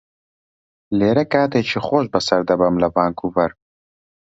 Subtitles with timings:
[0.97, 3.51] لێرە کاتێکی خۆش بەسەر دەبەم لە ڤانکوڤەر.